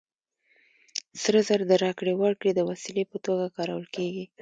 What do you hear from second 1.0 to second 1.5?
سره